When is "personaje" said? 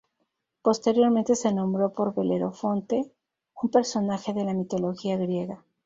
3.69-4.33